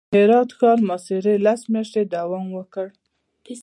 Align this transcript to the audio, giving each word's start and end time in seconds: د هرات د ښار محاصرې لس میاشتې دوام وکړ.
د 0.13 0.13
هرات 0.23 0.47
د 0.49 0.51
ښار 0.57 0.77
محاصرې 0.89 1.35
لس 1.45 1.61
میاشتې 1.73 2.01
دوام 2.13 2.45
وکړ. 2.57 2.87